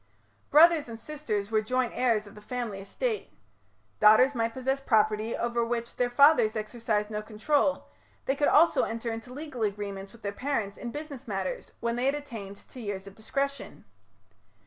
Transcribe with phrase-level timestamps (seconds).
[0.49, 3.29] Brothers and sisters were joint heirs of the family estate.
[3.99, 7.85] Daughters might possess property over which their fathers exercised no control:
[8.25, 12.05] they could also enter into legal agreements with their parents in business matters, when they
[12.07, 13.85] had attained to years of discretion.